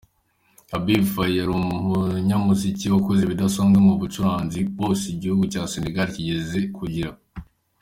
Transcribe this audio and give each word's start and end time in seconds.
Habib 0.71 1.03
Faye 1.13 1.35
yari 1.39 1.51
umunyamuziki 1.57 2.85
wakoze 2.93 3.21
ibidasanzwe 3.23 3.77
mu 3.85 3.93
bacuranzi 4.01 4.59
bose 4.79 5.03
igihugu 5.15 5.43
cya 5.53 5.63
Senegal 5.73 6.07
kigeze 6.15 6.59
kugira. 6.77 7.11